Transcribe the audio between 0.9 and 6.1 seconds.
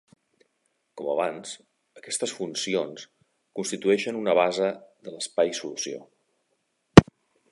Com abans, aquestes funcions constitueixen una base de l'espai solució.